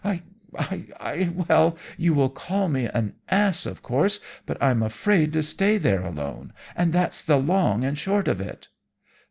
[0.03, 0.23] I
[0.99, 5.77] I well, you will call me an ass, of course, but I'm afraid to stay
[5.77, 8.67] there alone, and that's the long and short of it.'